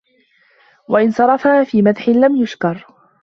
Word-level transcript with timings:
وَإِنْ 0.87 1.11
صَرَفَهَا 1.11 1.63
فِي 1.63 1.81
مَدْحٍ 1.81 2.09
لَمْ 2.09 2.35
يُشْكَرْ 2.35 2.85